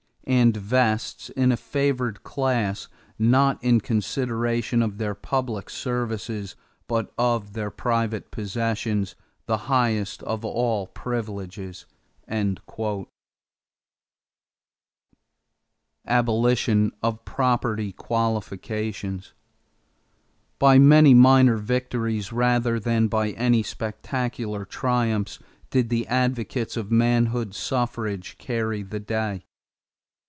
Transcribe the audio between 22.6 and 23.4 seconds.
than by